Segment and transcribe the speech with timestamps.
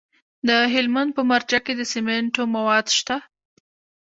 [0.47, 3.17] د هلمند په مارجه کې د سمنټو مواد شته.